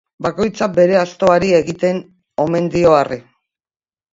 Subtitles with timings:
[0.25, 1.99] Bakoitzak bere astoari egiten
[2.47, 3.21] omen dio arre.